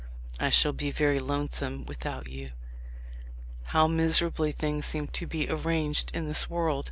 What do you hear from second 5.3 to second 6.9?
arranged in this world!